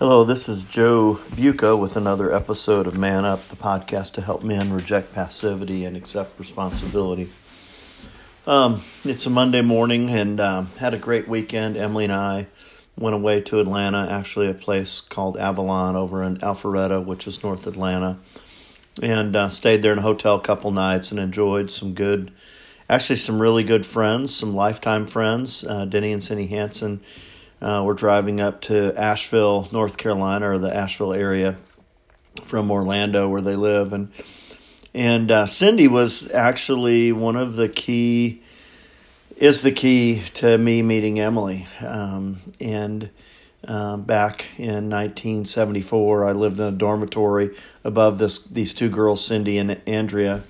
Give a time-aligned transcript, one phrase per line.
[0.00, 4.42] Hello, this is Joe Buca with another episode of Man Up, the podcast to help
[4.42, 7.28] men reject passivity and accept responsibility.
[8.46, 11.76] Um, it's a Monday morning and um, had a great weekend.
[11.76, 12.46] Emily and I
[12.96, 17.66] went away to Atlanta, actually, a place called Avalon over in Alpharetta, which is North
[17.66, 18.16] Atlanta,
[19.02, 22.32] and uh, stayed there in a hotel a couple nights and enjoyed some good,
[22.88, 25.62] actually, some really good friends, some lifetime friends.
[25.62, 27.02] Uh, Denny and Cindy Hanson
[27.60, 31.56] uh, we're driving up to Asheville, North Carolina, or the Asheville area
[32.44, 34.10] from Orlando, where they live, and
[34.94, 38.42] and uh, Cindy was actually one of the key
[39.36, 41.66] is the key to me meeting Emily.
[41.80, 43.08] Um, and
[43.66, 49.58] uh, back in 1974, I lived in a dormitory above this these two girls, Cindy
[49.58, 50.44] and Andrea,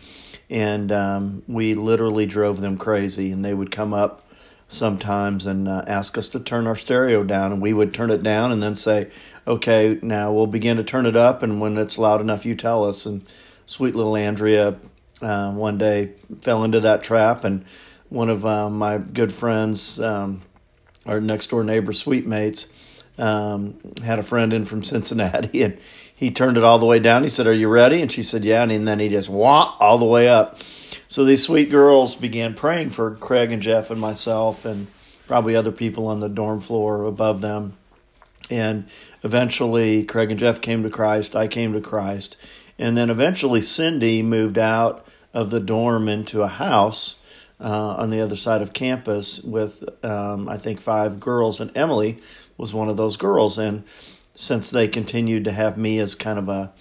[0.48, 3.30] and um, we literally drove them crazy.
[3.32, 4.26] And they would come up
[4.70, 8.22] sometimes and uh, ask us to turn our stereo down, and we would turn it
[8.22, 9.10] down and then say,
[9.46, 12.84] "Okay, now we'll begin to turn it up, and when it's loud enough, you tell
[12.84, 13.26] us." And
[13.66, 14.76] sweet little Andrea
[15.20, 17.64] uh, one day fell into that trap, and
[18.08, 20.42] one of uh, my good friends, um,
[21.04, 22.72] our next door neighbor, Suite Mates,
[23.18, 25.78] um, had a friend in from Cincinnati, and
[26.14, 27.24] he turned it all the way down.
[27.24, 29.98] He said, "Are you ready?" And she said, "Yeah." And then he just wah all
[29.98, 30.58] the way up.
[31.10, 34.86] So these sweet girls began praying for Craig and Jeff and myself and
[35.26, 37.76] probably other people on the dorm floor above them.
[38.48, 38.86] And
[39.24, 41.34] eventually, Craig and Jeff came to Christ.
[41.34, 42.36] I came to Christ.
[42.78, 47.16] And then eventually, Cindy moved out of the dorm into a house
[47.58, 51.58] uh, on the other side of campus with, um, I think, five girls.
[51.58, 52.18] And Emily
[52.56, 53.58] was one of those girls.
[53.58, 53.82] And
[54.34, 56.72] since they continued to have me as kind of a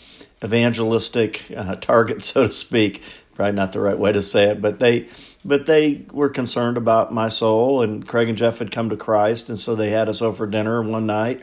[0.44, 3.02] evangelistic uh, target, so to speak,
[3.40, 5.08] probably not the right way to say it, but they
[5.46, 9.48] but they were concerned about my soul and Craig and Jeff had come to Christ
[9.48, 11.42] and so they had us over dinner one night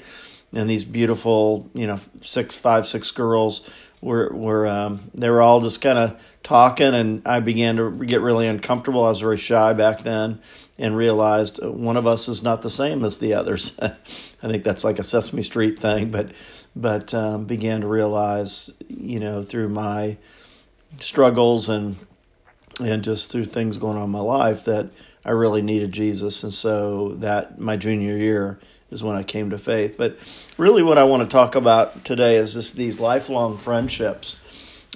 [0.53, 3.71] and these beautiful, you know, six, five, six girls
[4.03, 8.21] were were um, they were all just kind of talking and I began to get
[8.21, 9.03] really uncomfortable.
[9.03, 10.43] I was very shy back then
[10.79, 13.75] and realized one of us is not the same as the others.
[13.81, 13.97] I
[14.43, 16.33] think that's like a Sesame Street thing, but
[16.77, 20.19] but um, began to realize, you know, through my
[21.01, 21.97] struggles and
[22.81, 24.91] and just through things going on in my life that
[25.25, 28.59] I really needed Jesus, and so that my junior year
[28.91, 29.97] is when I came to faith.
[29.97, 30.19] But
[30.57, 34.41] really, what I want to talk about today is just these lifelong friendships.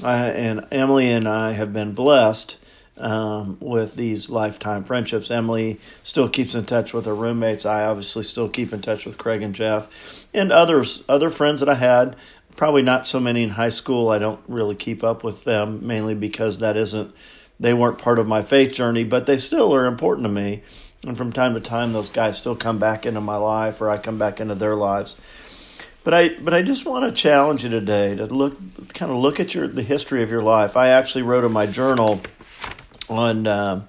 [0.05, 2.59] and Emily and I have been blessed
[2.97, 5.31] um, with these lifetime friendships.
[5.31, 7.67] Emily still keeps in touch with her roommates.
[7.67, 11.69] I obviously still keep in touch with Craig and Jeff, and others, other friends that
[11.69, 12.15] I had
[12.57, 14.09] probably not so many in high school.
[14.09, 17.15] I don't really keep up with them mainly because that isn't
[17.61, 20.63] they weren't part of my faith journey, but they still are important to me.
[21.07, 23.99] And from time to time, those guys still come back into my life, or I
[23.99, 25.21] come back into their lives.
[26.03, 28.57] But I, but I just want to challenge you today to look,
[28.95, 30.77] kind of look at your the history of your life.
[30.77, 32.23] I actually wrote in my journal
[33.09, 33.89] on um,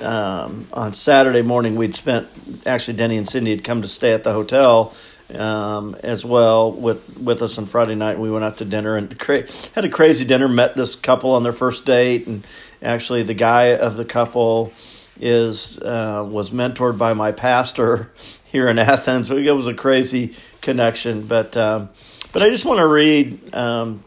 [0.00, 1.74] um, on Saturday morning.
[1.74, 2.28] We'd spent
[2.64, 4.94] actually Denny and Cindy had come to stay at the hotel
[5.32, 8.18] um, as well with with us on Friday night.
[8.18, 10.48] We went out to dinner and cra- had a crazy dinner.
[10.48, 12.46] Met this couple on their first date, and
[12.82, 14.72] actually the guy of the couple
[15.20, 18.10] is uh, was mentored by my pastor
[18.44, 19.30] here in Athens.
[19.30, 21.90] It was a crazy connection, but um,
[22.32, 24.04] but I just want to read um,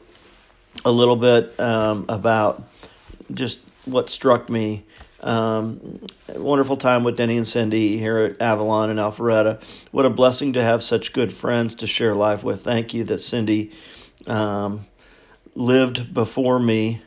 [0.86, 2.64] a little bit um, about
[3.34, 4.84] just what struck me
[5.20, 9.62] um, wonderful time with Denny and Cindy here at Avalon and Alpharetta.
[9.92, 12.62] What a blessing to have such good friends to share life with.
[12.64, 13.72] Thank you that Cindy
[14.28, 14.86] um,
[15.56, 17.02] lived before me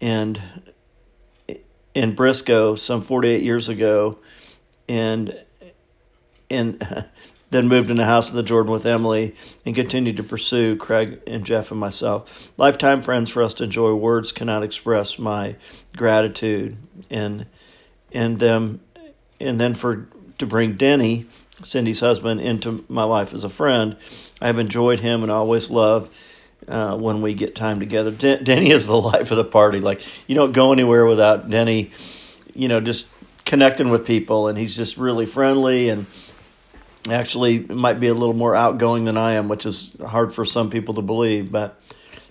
[0.00, 0.40] and
[1.94, 4.18] in Briscoe some 48 years ago
[4.88, 5.38] and
[6.50, 7.06] and
[7.54, 9.32] then moved in the house of the Jordan with Emily
[9.64, 12.50] and continued to pursue Craig and Jeff and myself.
[12.56, 13.94] Lifetime friends for us to enjoy.
[13.94, 15.54] Words cannot express my
[15.96, 16.76] gratitude
[17.10, 17.46] and
[18.10, 18.80] and them
[19.38, 21.26] and then for to bring Denny,
[21.62, 23.96] Cindy's husband, into my life as a friend.
[24.40, 26.10] I have enjoyed him and always love
[26.66, 28.10] uh, when we get time together.
[28.10, 29.78] Den- Denny is the life of the party.
[29.78, 31.92] Like you don't go anywhere without Denny,
[32.52, 33.06] you know, just
[33.44, 36.06] connecting with people, and he's just really friendly and
[37.10, 40.70] actually might be a little more outgoing than I am, which is hard for some
[40.70, 41.52] people to believe.
[41.52, 41.80] But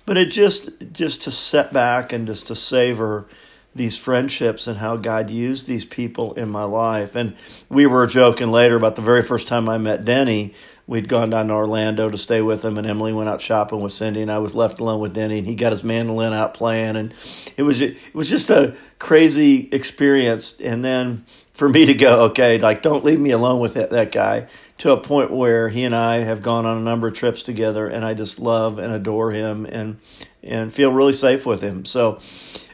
[0.06, 3.28] but it just just to set back and just to savor
[3.76, 7.16] these friendships and how God used these people in my life.
[7.16, 7.36] And
[7.70, 10.54] we were joking later about the very first time I met Denny.
[10.86, 13.94] We'd gone down to Orlando to stay with him, and Emily went out shopping with
[13.94, 16.98] Cindy, and I was left alone with Denny, and he got his mandolin out playing,
[16.98, 17.14] and
[17.56, 20.60] it was it was just a crazy experience.
[20.60, 24.12] And then for me to go, okay, like don't leave me alone with that, that
[24.12, 24.48] guy,
[24.80, 27.88] to a point where he and I have gone on a number of trips together,
[27.88, 30.02] and I just love and adore him, and
[30.44, 31.86] and feel really safe with him.
[31.86, 32.20] So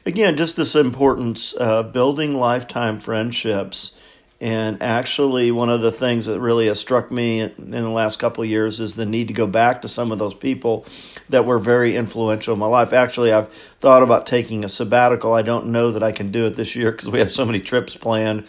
[0.06, 3.96] again, just this importance of building lifetime friendships.
[4.42, 8.42] And actually, one of the things that really has struck me in the last couple
[8.42, 10.86] of years is the need to go back to some of those people
[11.28, 12.94] that were very influential in my life.
[12.94, 13.52] Actually, I've
[13.82, 15.34] thought about taking a sabbatical.
[15.34, 17.60] I don't know that I can do it this year because we have so many
[17.60, 18.46] trips planned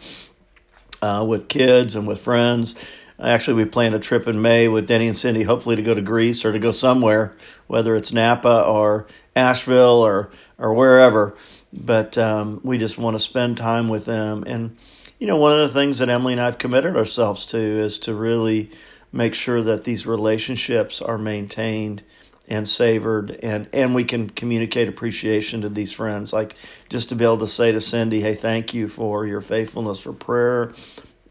[1.02, 2.76] uh, with kids and with friends.
[3.20, 6.00] Actually, we planned a trip in May with Denny and Cindy, hopefully to go to
[6.00, 7.36] Greece or to go somewhere,
[7.66, 9.06] whether it's Napa or
[9.36, 11.36] Asheville or or wherever.
[11.72, 14.44] But um, we just want to spend time with them.
[14.46, 14.76] And
[15.18, 17.98] you know, one of the things that Emily and I have committed ourselves to is
[18.00, 18.70] to really
[19.12, 22.02] make sure that these relationships are maintained
[22.48, 26.56] and savored and and we can communicate appreciation to these friends like
[26.88, 30.12] just to be able to say to Cindy hey thank you for your faithfulness for
[30.12, 30.72] prayer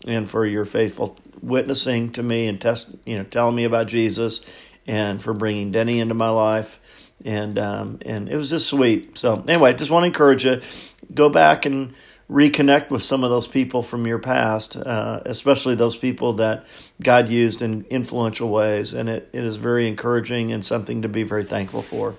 [0.05, 4.41] and for your faithful witnessing to me and test you know telling me about Jesus
[4.87, 6.79] and for bringing Denny into my life
[7.25, 9.17] and um, and it was just sweet.
[9.17, 10.61] So anyway, I just want to encourage you
[11.13, 11.93] go back and
[12.29, 16.65] reconnect with some of those people from your past, uh, especially those people that
[17.01, 21.23] God used in influential ways, and it, it is very encouraging and something to be
[21.23, 22.15] very thankful for.